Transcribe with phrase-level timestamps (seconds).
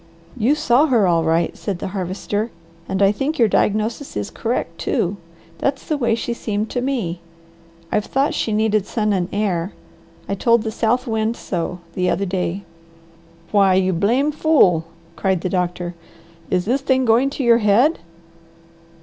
[0.35, 2.49] "You saw her all right!" said the Harvester,
[2.89, 5.17] "and I think your diagnosis is correct too.
[5.59, 7.19] That's the way she seemed to me.
[7.91, 9.73] I've thought she needed sun and air.
[10.27, 12.63] I told the South Wind so the other day."
[13.51, 14.85] "Why you blame fool!"
[15.15, 15.93] cried the doctor.
[16.49, 17.99] "Is this thing going to your head?